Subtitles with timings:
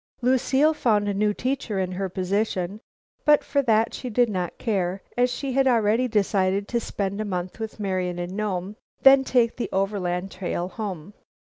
[0.23, 2.81] Lucile found a new teacher in her position,
[3.23, 7.23] but for that she did not care, as she had already decided to spend a
[7.23, 11.13] month with Marian in Nome, then take the overland trail home.